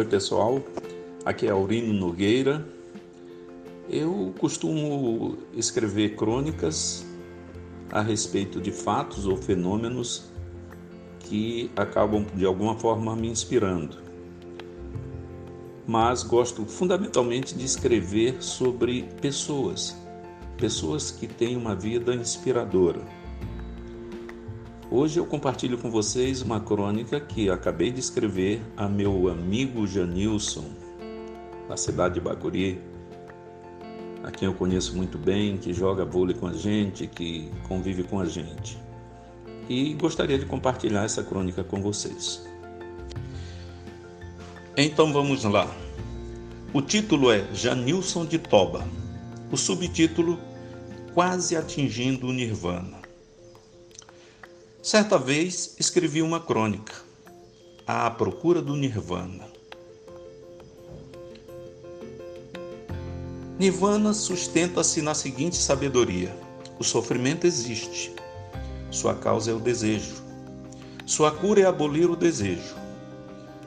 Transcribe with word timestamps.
Oi, 0.00 0.06
pessoal. 0.06 0.62
Aqui 1.26 1.46
é 1.46 1.50
Aurino 1.50 1.92
Nogueira. 1.92 2.66
Eu 3.86 4.32
costumo 4.38 5.36
escrever 5.54 6.16
crônicas 6.16 7.04
a 7.92 8.00
respeito 8.00 8.62
de 8.62 8.72
fatos 8.72 9.26
ou 9.26 9.36
fenômenos 9.36 10.30
que 11.18 11.70
acabam 11.76 12.24
de 12.34 12.46
alguma 12.46 12.78
forma 12.78 13.14
me 13.14 13.28
inspirando. 13.28 13.98
Mas 15.86 16.22
gosto 16.22 16.64
fundamentalmente 16.64 17.54
de 17.54 17.66
escrever 17.66 18.42
sobre 18.42 19.02
pessoas, 19.20 19.94
pessoas 20.56 21.10
que 21.10 21.26
têm 21.26 21.58
uma 21.58 21.74
vida 21.74 22.14
inspiradora. 22.14 23.02
Hoje 24.92 25.20
eu 25.20 25.24
compartilho 25.24 25.78
com 25.78 25.88
vocês 25.88 26.42
uma 26.42 26.58
crônica 26.58 27.20
que 27.20 27.48
acabei 27.48 27.92
de 27.92 28.00
escrever 28.00 28.60
a 28.76 28.88
meu 28.88 29.28
amigo 29.28 29.86
Janilson, 29.86 30.64
na 31.68 31.76
cidade 31.76 32.14
de 32.14 32.20
Bacuri, 32.20 32.82
a 34.24 34.32
quem 34.32 34.48
eu 34.48 34.54
conheço 34.54 34.96
muito 34.96 35.16
bem, 35.16 35.56
que 35.56 35.72
joga 35.72 36.04
vôlei 36.04 36.34
com 36.34 36.48
a 36.48 36.52
gente, 36.54 37.06
que 37.06 37.48
convive 37.68 38.02
com 38.02 38.18
a 38.18 38.24
gente. 38.24 38.76
E 39.68 39.94
gostaria 39.94 40.36
de 40.36 40.44
compartilhar 40.44 41.04
essa 41.04 41.22
crônica 41.22 41.62
com 41.62 41.80
vocês. 41.80 42.44
Então 44.76 45.12
vamos 45.12 45.44
lá. 45.44 45.72
O 46.74 46.82
título 46.82 47.30
é 47.30 47.46
Janilson 47.54 48.26
de 48.26 48.40
Toba. 48.40 48.84
O 49.52 49.56
subtítulo 49.56 50.36
Quase 51.14 51.56
atingindo 51.56 52.26
o 52.26 52.32
Nirvana. 52.32 52.99
Certa 54.82 55.18
vez 55.18 55.76
escrevi 55.78 56.22
uma 56.22 56.40
crônica, 56.40 56.94
À 57.86 58.10
Procura 58.10 58.62
do 58.62 58.74
Nirvana. 58.74 59.46
Nirvana 63.58 64.14
sustenta-se 64.14 65.02
na 65.02 65.12
seguinte 65.12 65.58
sabedoria: 65.58 66.34
o 66.78 66.82
sofrimento 66.82 67.46
existe. 67.46 68.14
Sua 68.90 69.14
causa 69.14 69.50
é 69.50 69.54
o 69.54 69.60
desejo. 69.60 70.14
Sua 71.04 71.30
cura 71.30 71.60
é 71.60 71.66
abolir 71.66 72.08
o 72.10 72.16
desejo. 72.16 72.74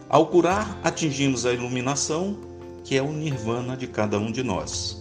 Ao 0.10 0.26
curar, 0.26 0.80
atingimos 0.84 1.46
a 1.46 1.54
iluminação, 1.54 2.36
que 2.84 2.98
é 2.98 3.04
o 3.04 3.14
nirvana 3.14 3.78
de 3.78 3.86
cada 3.86 4.18
um 4.18 4.32
de 4.32 4.42
nós. 4.42 4.98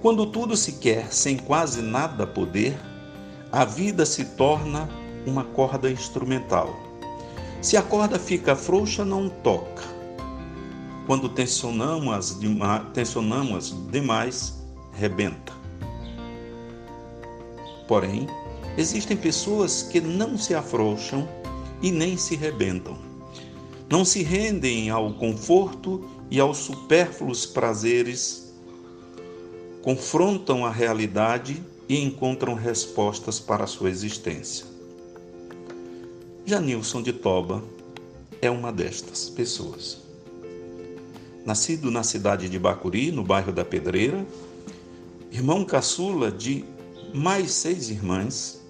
Quando 0.00 0.24
tudo 0.24 0.56
se 0.56 0.72
quer 0.72 1.12
sem 1.12 1.36
quase 1.36 1.82
nada 1.82 2.26
poder, 2.26 2.74
a 3.52 3.66
vida 3.66 4.06
se 4.06 4.24
torna 4.24 4.88
uma 5.26 5.44
corda 5.44 5.90
instrumental. 5.90 6.74
Se 7.60 7.76
a 7.76 7.82
corda 7.82 8.18
fica 8.18 8.56
frouxa, 8.56 9.04
não 9.04 9.28
toca. 9.28 9.82
Quando 11.06 11.28
tensionamos, 11.28 12.38
tensionamos 12.94 13.76
demais, 13.90 14.54
rebenta. 14.94 15.52
Porém, 17.86 18.26
existem 18.78 19.18
pessoas 19.18 19.82
que 19.82 20.00
não 20.00 20.38
se 20.38 20.54
afrouxam 20.54 21.28
e 21.82 21.92
nem 21.92 22.16
se 22.16 22.34
rebentam. 22.34 22.96
Não 23.90 24.02
se 24.02 24.22
rendem 24.22 24.88
ao 24.88 25.12
conforto 25.12 26.08
e 26.30 26.40
aos 26.40 26.56
supérfluos 26.56 27.44
prazeres, 27.44 28.54
confrontam 29.82 30.64
a 30.64 30.70
realidade 30.70 31.62
e 31.88 32.00
encontram 32.00 32.54
respostas 32.54 33.38
para 33.38 33.64
a 33.64 33.66
sua 33.66 33.90
existência. 33.90 34.66
Janilson 36.44 37.02
de 37.02 37.12
Toba 37.12 37.62
é 38.40 38.50
uma 38.50 38.72
destas 38.72 39.28
pessoas. 39.30 39.98
Nascido 41.46 41.90
na 41.90 42.02
cidade 42.02 42.48
de 42.48 42.58
Bacuri, 42.58 43.12
no 43.12 43.22
bairro 43.22 43.52
da 43.52 43.64
Pedreira, 43.64 44.26
irmão 45.30 45.64
caçula 45.64 46.30
de 46.30 46.64
mais 47.14 47.52
seis 47.52 47.90
irmãs, 47.90 48.60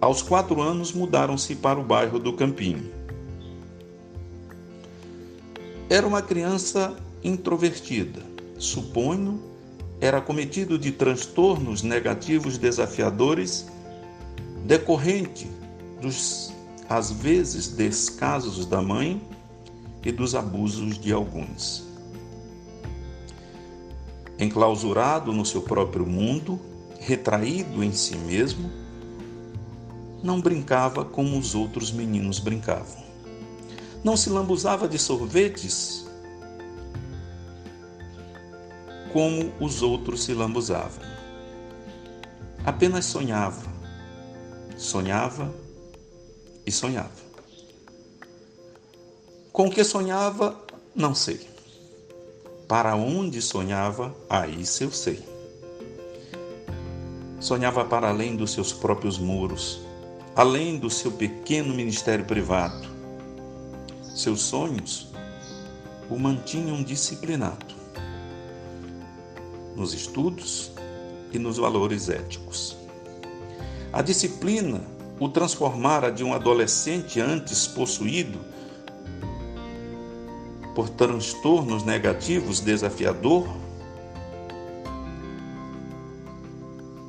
aos 0.00 0.22
quatro 0.22 0.60
anos 0.60 0.92
mudaram-se 0.92 1.54
para 1.54 1.78
o 1.78 1.84
bairro 1.84 2.18
do 2.18 2.32
Campinho. 2.32 2.92
Era 5.88 6.06
uma 6.06 6.20
criança 6.20 6.94
introvertida, 7.24 8.22
suponho, 8.58 9.42
era 10.00 10.20
cometido 10.20 10.78
de 10.78 10.92
transtornos 10.92 11.82
negativos 11.82 12.58
desafiadores 12.58 13.66
decorrente 14.64 15.48
dos, 16.00 16.52
às 16.88 17.10
vezes, 17.10 17.68
descasos 17.68 18.66
da 18.66 18.80
mãe 18.80 19.20
e 20.04 20.12
dos 20.12 20.34
abusos 20.34 20.98
de 20.98 21.12
alguns 21.12 21.88
enclausurado 24.38 25.32
no 25.32 25.44
seu 25.44 25.60
próprio 25.60 26.06
mundo, 26.06 26.60
retraído 27.00 27.82
em 27.82 27.92
si 27.92 28.16
mesmo, 28.16 28.70
não 30.22 30.40
brincava 30.40 31.04
como 31.04 31.38
os 31.38 31.54
outros 31.54 31.90
meninos 31.90 32.38
brincavam. 32.38 33.08
Não 34.02 34.16
se 34.16 34.30
lambuzava 34.30 34.88
de 34.88 34.98
sorvetes 34.98 36.07
como 39.12 39.52
os 39.60 39.82
outros 39.82 40.24
se 40.24 40.34
lambuzavam. 40.34 41.06
Apenas 42.64 43.04
sonhava, 43.04 43.66
sonhava 44.76 45.52
e 46.66 46.72
sonhava. 46.72 47.28
Com 49.52 49.68
o 49.68 49.70
que 49.70 49.82
sonhava, 49.82 50.60
não 50.94 51.14
sei. 51.14 51.48
Para 52.68 52.94
onde 52.94 53.40
sonhava, 53.40 54.14
aí 54.28 54.62
eu 54.80 54.90
sei. 54.90 55.22
Sonhava 57.40 57.84
para 57.84 58.08
além 58.08 58.36
dos 58.36 58.52
seus 58.52 58.72
próprios 58.72 59.18
muros, 59.18 59.80
além 60.36 60.78
do 60.78 60.90
seu 60.90 61.12
pequeno 61.12 61.74
ministério 61.74 62.24
privado. 62.24 62.86
Seus 64.14 64.42
sonhos 64.42 65.08
o 66.10 66.18
mantinham 66.18 66.82
disciplinado 66.82 67.77
nos 69.78 69.94
estudos 69.94 70.72
e 71.32 71.38
nos 71.38 71.56
valores 71.56 72.08
éticos. 72.08 72.76
A 73.92 74.02
disciplina 74.02 74.80
o 75.20 75.28
transformara 75.28 76.10
de 76.12 76.22
um 76.22 76.34
adolescente 76.34 77.20
antes 77.20 77.66
possuído 77.66 78.38
por 80.74 80.88
transtornos 80.90 81.82
negativos 81.82 82.60
desafiador 82.60 83.48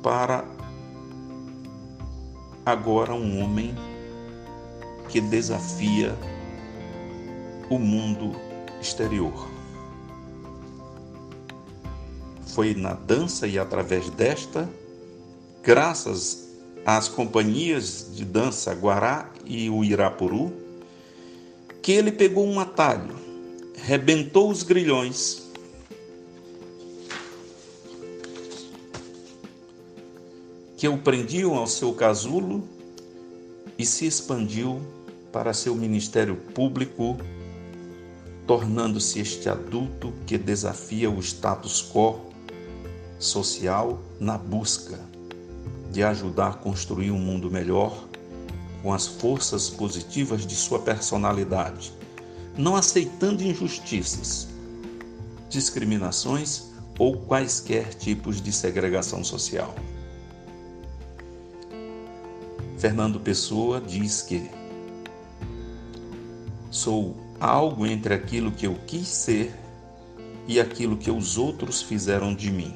para 0.02 0.44
agora 2.64 3.14
um 3.14 3.42
homem 3.42 3.74
que 5.08 5.20
desafia 5.20 6.16
o 7.68 7.78
mundo 7.78 8.34
exterior. 8.80 9.59
Foi 12.60 12.74
na 12.74 12.92
dança 12.92 13.46
e 13.46 13.58
através 13.58 14.10
desta, 14.10 14.68
graças 15.62 16.46
às 16.84 17.08
companhias 17.08 18.10
de 18.14 18.22
dança 18.22 18.74
Guará 18.74 19.32
e 19.46 19.70
o 19.70 19.82
Irapuru, 19.82 20.52
que 21.80 21.90
ele 21.90 22.12
pegou 22.12 22.46
um 22.46 22.60
atalho 22.60 23.16
rebentou 23.76 24.50
os 24.50 24.62
grilhões. 24.62 25.48
Que 30.76 30.86
o 30.86 30.98
prendiam 30.98 31.54
ao 31.54 31.66
seu 31.66 31.94
casulo 31.94 32.62
e 33.78 33.86
se 33.86 34.04
expandiu 34.04 34.82
para 35.32 35.54
seu 35.54 35.74
ministério 35.74 36.36
público, 36.36 37.16
tornando-se 38.46 39.18
este 39.18 39.48
adulto 39.48 40.12
que 40.26 40.36
desafia 40.36 41.10
o 41.10 41.20
status 41.20 41.82
quo 41.90 42.28
social 43.20 44.00
na 44.18 44.36
busca 44.36 44.98
de 45.92 46.02
ajudar 46.02 46.48
a 46.48 46.54
construir 46.54 47.12
um 47.12 47.18
mundo 47.18 47.48
melhor 47.48 48.08
com 48.82 48.92
as 48.92 49.06
forças 49.06 49.70
positivas 49.70 50.44
de 50.44 50.56
sua 50.56 50.80
personalidade 50.80 52.00
não 52.56 52.76
aceitando 52.76 53.42
injustiças, 53.42 54.48
discriminações 55.48 56.70
ou 56.98 57.16
quaisquer 57.16 57.94
tipos 57.94 58.40
de 58.40 58.52
segregação 58.52 59.24
social. 59.24 59.74
Fernando 62.78 63.20
Pessoa 63.20 63.80
diz 63.80 64.22
que 64.22 64.50
sou 66.70 67.16
algo 67.38 67.86
entre 67.86 68.14
aquilo 68.14 68.52
que 68.52 68.66
eu 68.66 68.74
quis 68.86 69.08
ser 69.08 69.54
e 70.46 70.60
aquilo 70.60 70.96
que 70.96 71.10
os 71.10 71.38
outros 71.38 71.82
fizeram 71.82 72.34
de 72.34 72.50
mim. 72.50 72.74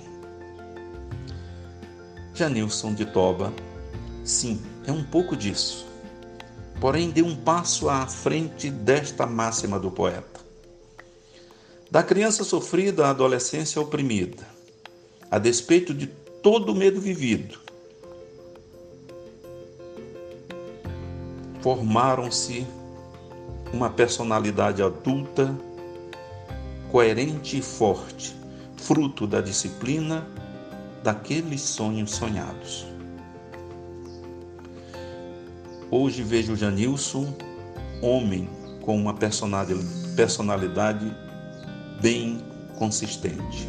Janilson 2.34 2.92
de 2.94 3.06
Toba, 3.06 3.52
sim, 4.24 4.60
é 4.86 4.90
um 4.90 5.04
pouco 5.04 5.36
disso. 5.36 5.86
porém 6.80 7.10
deu 7.10 7.24
um 7.24 7.36
passo 7.36 7.88
à 7.88 8.06
frente 8.06 8.68
desta 8.68 9.26
máxima 9.26 9.78
do 9.78 9.90
poeta. 9.90 10.40
Da 11.90 12.02
criança 12.02 12.42
sofrida 12.44 13.06
à 13.06 13.10
adolescência 13.10 13.80
oprimida, 13.80 14.46
a 15.30 15.38
despeito 15.38 15.94
de 15.94 16.08
todo 16.42 16.72
o 16.72 16.74
medo 16.74 17.00
vivido, 17.00 17.58
formaram-se 21.62 22.66
uma 23.72 23.88
personalidade 23.88 24.82
adulta, 24.82 25.56
coerente 26.90 27.58
e 27.58 27.62
forte, 27.62 28.36
fruto 28.76 29.26
da 29.26 29.40
disciplina 29.40 30.26
daqueles 31.04 31.60
sonhos 31.60 32.12
sonhados. 32.12 32.86
Hoje 35.90 36.22
vejo 36.22 36.56
Janilson, 36.56 37.34
homem 38.00 38.48
com 38.80 38.96
uma 38.96 39.12
personalidade 39.12 41.14
bem 42.00 42.42
consistente, 42.78 43.68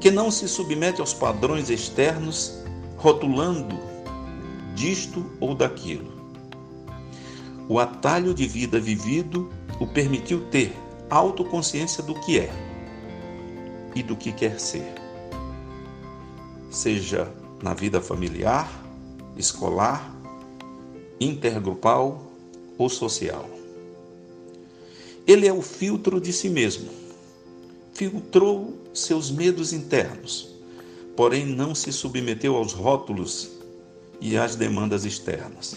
que 0.00 0.10
não 0.10 0.30
se 0.30 0.48
submete 0.48 1.02
aos 1.02 1.12
padrões 1.12 1.68
externos, 1.68 2.54
rotulando 2.96 3.78
disto 4.74 5.30
ou 5.38 5.54
daquilo. 5.54 6.10
O 7.68 7.78
atalho 7.78 8.32
de 8.32 8.48
vida 8.48 8.80
vivido 8.80 9.52
o 9.78 9.86
permitiu 9.86 10.46
ter 10.46 10.74
autoconsciência 11.10 12.02
do 12.02 12.18
que 12.20 12.38
é 12.38 12.50
e 13.94 14.02
do 14.02 14.16
que 14.16 14.32
quer 14.32 14.58
ser, 14.58 14.97
seja 16.70 17.30
na 17.62 17.74
vida 17.74 18.00
familiar, 18.00 18.70
escolar, 19.36 20.14
intergrupal 21.20 22.22
ou 22.76 22.88
social. 22.88 23.48
Ele 25.26 25.46
é 25.46 25.52
o 25.52 25.60
filtro 25.60 26.20
de 26.20 26.32
si 26.32 26.48
mesmo. 26.48 26.88
Filtrou 27.92 28.78
seus 28.94 29.30
medos 29.30 29.72
internos, 29.72 30.54
porém 31.16 31.44
não 31.44 31.74
se 31.74 31.92
submeteu 31.92 32.56
aos 32.56 32.72
rótulos 32.72 33.50
e 34.20 34.36
às 34.36 34.54
demandas 34.54 35.04
externas. 35.04 35.76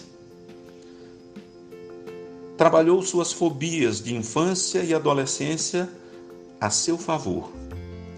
Trabalhou 2.57 3.01
suas 3.01 3.33
fobias 3.33 4.01
de 4.01 4.15
infância 4.15 4.83
e 4.83 4.93
adolescência 4.93 5.89
a 6.59 6.69
seu 6.69 6.95
favor 6.97 7.51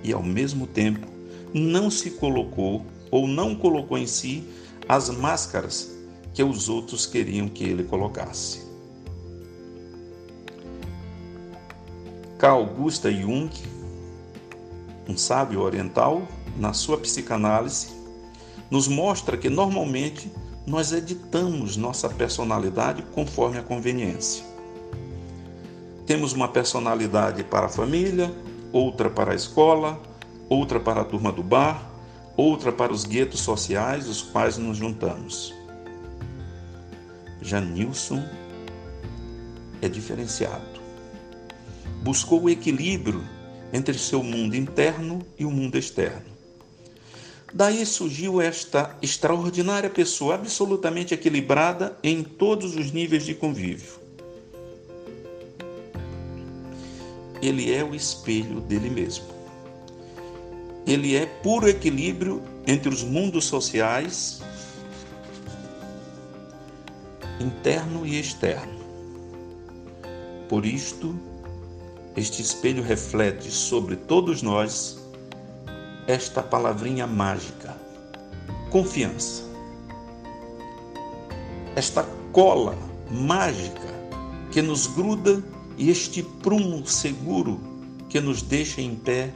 e, 0.03 0.11
ao 0.11 0.21
mesmo 0.21 0.67
tempo, 0.67 1.12
não 1.53 1.89
se 1.89 2.11
colocou 2.11 2.85
ou 3.11 3.27
não 3.27 3.55
colocou 3.55 3.97
em 3.97 4.07
si 4.07 4.43
as 4.87 5.09
máscaras 5.09 5.91
que 6.33 6.43
os 6.43 6.67
outros 6.67 7.05
queriam 7.05 7.47
que 7.47 7.63
ele 7.63 7.83
colocasse. 7.83 8.63
Carl 12.39 12.65
Gustav 12.65 13.13
Jung, 13.13 13.49
um 15.07 15.15
sábio 15.15 15.61
oriental, 15.61 16.27
na 16.57 16.73
sua 16.73 16.97
psicanálise, 16.97 17.89
nos 18.69 18.87
mostra 18.87 19.37
que 19.37 19.49
normalmente 19.49 20.29
nós 20.65 20.91
editamos 20.91 21.77
nossa 21.77 22.09
personalidade 22.09 23.03
conforme 23.13 23.57
a 23.57 23.63
conveniência. 23.63 24.43
Temos 26.05 26.33
uma 26.33 26.47
personalidade 26.47 27.43
para 27.43 27.67
a 27.67 27.69
família, 27.69 28.33
outra 28.71 29.09
para 29.09 29.31
a 29.31 29.35
escola, 29.35 30.01
outra 30.49 30.79
para 30.79 31.01
a 31.01 31.05
turma 31.05 31.31
do 31.31 31.43
bar, 31.43 31.91
outra 32.35 32.71
para 32.71 32.93
os 32.93 33.05
guetos 33.05 33.41
sociais, 33.41 34.07
os 34.07 34.21
quais 34.21 34.57
nos 34.57 34.77
juntamos. 34.77 35.53
Janilson 37.41 38.23
é 39.81 39.89
diferenciado. 39.89 40.81
Buscou 42.01 42.43
o 42.43 42.49
equilíbrio 42.49 43.23
entre 43.71 43.97
seu 43.97 44.23
mundo 44.23 44.55
interno 44.55 45.25
e 45.37 45.45
o 45.45 45.51
mundo 45.51 45.77
externo. 45.77 46.33
Daí 47.53 47.85
surgiu 47.85 48.41
esta 48.41 48.97
extraordinária 49.01 49.89
pessoa, 49.89 50.35
absolutamente 50.35 51.13
equilibrada 51.13 51.97
em 52.03 52.23
todos 52.23 52.75
os 52.75 52.91
níveis 52.91 53.25
de 53.25 53.35
convívio. 53.35 54.01
Ele 57.41 57.71
é 57.71 57.83
o 57.83 57.93
espelho 57.93 58.61
dele 58.61 58.89
mesmo. 58.89 59.25
Ele 60.85 61.15
é 61.15 61.25
puro 61.25 61.67
equilíbrio 61.67 62.43
entre 62.67 62.89
os 62.89 63.03
mundos 63.03 63.45
sociais 63.45 64.41
interno 67.39 68.05
e 68.05 68.19
externo. 68.19 68.83
Por 70.47 70.65
isto, 70.65 71.15
este 72.15 72.41
espelho 72.41 72.83
reflete 72.83 73.49
sobre 73.49 73.95
todos 73.95 74.41
nós 74.41 74.99
esta 76.07 76.43
palavrinha 76.43 77.07
mágica: 77.07 77.75
confiança. 78.69 79.43
Esta 81.75 82.03
cola 82.31 82.77
mágica 83.09 83.93
que 84.51 84.61
nos 84.61 84.87
gruda 84.87 85.43
e 85.77 85.89
este 85.89 86.21
prumo 86.21 86.85
seguro 86.85 87.59
que 88.09 88.21
nos 88.21 88.43
deixa 88.43 88.79
em 88.79 88.95
pé 88.95 89.33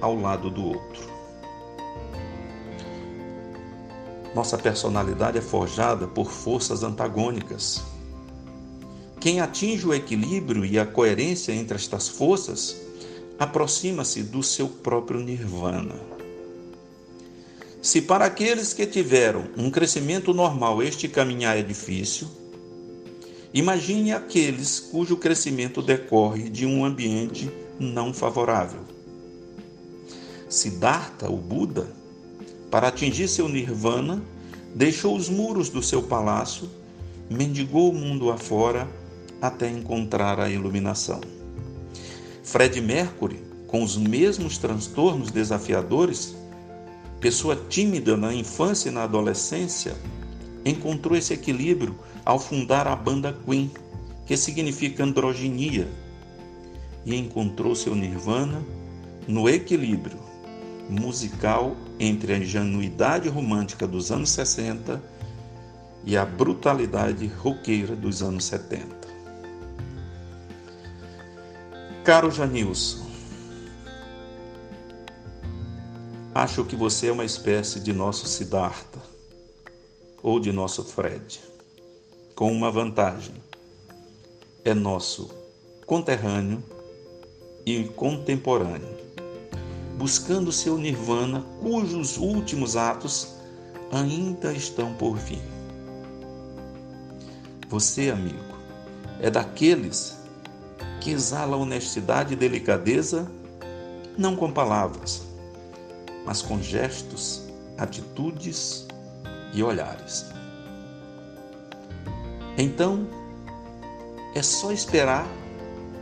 ao 0.00 0.18
lado 0.18 0.50
do 0.50 0.64
outro. 0.64 1.10
Nossa 4.34 4.56
personalidade 4.56 5.38
é 5.38 5.40
forjada 5.40 6.06
por 6.06 6.30
forças 6.30 6.82
antagônicas. 6.82 7.82
Quem 9.20 9.40
atinge 9.40 9.86
o 9.86 9.92
equilíbrio 9.92 10.64
e 10.64 10.78
a 10.78 10.86
coerência 10.86 11.52
entre 11.52 11.76
estas 11.76 12.08
forças 12.08 12.76
aproxima-se 13.38 14.22
do 14.22 14.42
seu 14.42 14.68
próprio 14.68 15.20
nirvana. 15.20 15.94
Se 17.82 18.02
para 18.02 18.26
aqueles 18.26 18.74
que 18.74 18.86
tiveram 18.86 19.44
um 19.56 19.70
crescimento 19.70 20.34
normal 20.34 20.82
este 20.82 21.08
caminhar 21.08 21.56
é 21.56 21.62
difícil, 21.62 22.28
imagine 23.52 24.12
aqueles 24.12 24.78
cujo 24.78 25.16
crescimento 25.16 25.80
decorre 25.80 26.50
de 26.50 26.66
um 26.66 26.84
ambiente 26.84 27.50
não 27.78 28.12
favorável. 28.12 28.99
Siddhartha, 30.50 31.30
o 31.30 31.36
Buda, 31.36 31.88
para 32.72 32.88
atingir 32.88 33.28
seu 33.28 33.48
nirvana, 33.48 34.20
deixou 34.74 35.16
os 35.16 35.28
muros 35.28 35.68
do 35.68 35.80
seu 35.80 36.02
palácio, 36.02 36.68
mendigou 37.30 37.90
o 37.90 37.94
mundo 37.94 38.32
afora 38.32 38.88
até 39.40 39.70
encontrar 39.70 40.40
a 40.40 40.50
iluminação. 40.50 41.20
Fred 42.42 42.80
Mercury, 42.80 43.40
com 43.68 43.84
os 43.84 43.96
mesmos 43.96 44.58
transtornos 44.58 45.30
desafiadores, 45.30 46.34
pessoa 47.20 47.54
tímida 47.68 48.16
na 48.16 48.34
infância 48.34 48.88
e 48.88 48.92
na 48.92 49.04
adolescência, 49.04 49.96
encontrou 50.64 51.16
esse 51.16 51.32
equilíbrio 51.32 51.94
ao 52.24 52.40
fundar 52.40 52.88
a 52.88 52.96
banda 52.96 53.38
Queen, 53.46 53.70
que 54.26 54.36
significa 54.36 55.04
androginia, 55.04 55.86
e 57.06 57.14
encontrou 57.14 57.76
seu 57.76 57.94
nirvana 57.94 58.60
no 59.28 59.48
equilíbrio 59.48 60.29
musical 60.90 61.76
entre 61.98 62.32
a 62.32 62.38
ingenuidade 62.38 63.28
romântica 63.28 63.86
dos 63.86 64.10
anos 64.10 64.30
60 64.30 65.00
e 66.04 66.16
a 66.16 66.24
brutalidade 66.24 67.26
roqueira 67.26 67.94
dos 67.94 68.22
anos 68.22 68.44
70. 68.44 68.86
Caro 72.04 72.30
Janilson, 72.30 73.06
acho 76.34 76.64
que 76.64 76.74
você 76.74 77.08
é 77.08 77.12
uma 77.12 77.24
espécie 77.24 77.78
de 77.80 77.92
nosso 77.92 78.26
Siddhartha 78.26 79.00
ou 80.22 80.40
de 80.40 80.50
nosso 80.50 80.82
Fred, 80.82 81.40
com 82.34 82.50
uma 82.50 82.70
vantagem: 82.70 83.34
é 84.64 84.74
nosso 84.74 85.30
conterrâneo 85.86 86.62
e 87.66 87.84
contemporâneo 87.84 89.09
buscando 90.00 90.50
seu 90.50 90.78
nirvana, 90.78 91.44
cujos 91.60 92.16
últimos 92.16 92.74
atos 92.74 93.34
ainda 93.92 94.50
estão 94.50 94.94
por 94.94 95.18
vir. 95.18 95.42
Você, 97.68 98.08
amigo, 98.08 98.56
é 99.20 99.28
daqueles 99.28 100.18
que 101.02 101.10
exala 101.10 101.54
honestidade 101.54 102.32
e 102.32 102.36
delicadeza, 102.36 103.30
não 104.16 104.34
com 104.34 104.50
palavras, 104.50 105.20
mas 106.24 106.40
com 106.40 106.62
gestos, 106.62 107.42
atitudes 107.76 108.86
e 109.52 109.62
olhares. 109.62 110.24
Então, 112.56 113.06
é 114.34 114.40
só 114.40 114.72
esperar 114.72 115.28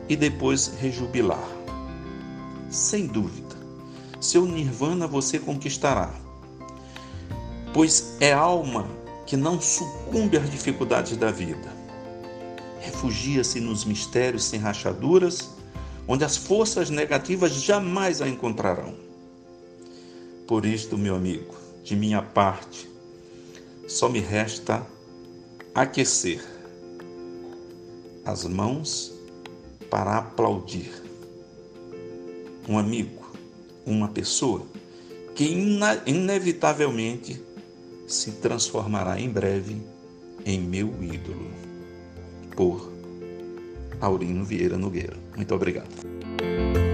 e 0.09 0.15
depois 0.15 0.69
rejubilar. 0.79 1.49
Sem 2.71 3.09
dúvida 3.09 3.48
seu 4.21 4.45
nirvana 4.45 5.07
você 5.07 5.39
conquistará. 5.39 6.13
Pois 7.73 8.17
é 8.21 8.33
alma 8.33 8.89
que 9.27 9.37
não 9.37 9.61
sucumbe 9.61 10.37
às 10.37 10.51
dificuldades 10.51 11.17
da 11.17 11.31
vida. 11.31 11.73
Refugia-se 12.81 13.61
nos 13.61 13.85
mistérios 13.85 14.45
sem 14.45 14.59
rachaduras, 14.59 15.51
onde 16.07 16.25
as 16.25 16.37
forças 16.37 16.89
negativas 16.89 17.53
jamais 17.53 18.23
a 18.23 18.29
encontrarão. 18.29 18.95
Por 20.47 20.65
isto, 20.65 20.97
meu 20.97 21.15
amigo, 21.15 21.55
de 21.85 21.95
minha 21.95 22.23
parte, 22.23 22.89
só 23.87 24.09
me 24.09 24.19
resta 24.19 24.85
aquecer 25.75 26.43
as 28.25 28.45
mãos 28.45 29.13
para 29.91 30.19
aplaudir 30.19 30.91
um 32.69 32.79
amigo, 32.79 33.28
uma 33.89 34.09
pessoa 34.09 34.67
que 35.35 35.45
inevitavelmente 36.07 37.43
se 38.07 38.33
transformará 38.33 39.21
em 39.21 39.29
breve 39.29 39.77
em 40.45 40.61
meu 40.61 40.93
ídolo. 41.03 41.51
Por 42.57 42.93
Aurino 44.01 44.45
Vieira 44.45 44.77
Nogueira. 44.77 45.17
Muito 45.37 45.55
obrigado. 45.55 46.88